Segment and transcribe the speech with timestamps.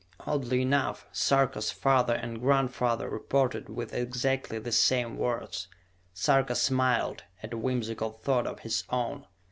[0.21, 5.67] Oddly enough, Sarka's father and grandfather reported with exactly the same words.
[6.11, 9.27] Sarka smiled at a whimsical thought of his own.